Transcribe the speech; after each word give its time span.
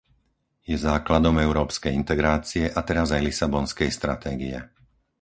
Je 0.65 0.73
základom 0.89 1.35
európskej 1.47 1.91
integrácie 2.01 2.63
a 2.65 2.79
teraz 2.89 3.07
aj 3.15 3.21
lisabonskej 3.29 3.89
stratégie. 3.97 4.57